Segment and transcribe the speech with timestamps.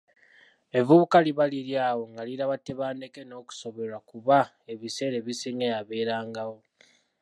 [0.77, 4.39] Evvubuka liba liri awo nga liraba Tebandeke n’okusoberwa kuba
[4.73, 6.57] ebiseera ebisinga yabeerangawo.